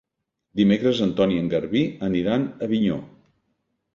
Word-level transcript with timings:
Dimecres 0.59 1.01
en 1.07 1.11
Ton 1.19 1.35
i 1.35 1.37
en 1.41 1.51
Garbí 1.51 1.83
aniran 2.09 2.47
a 2.47 2.65
Avinyó. 2.69 2.99